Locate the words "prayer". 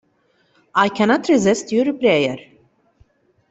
1.93-2.37